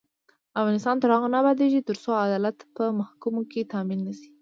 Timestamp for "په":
2.75-2.83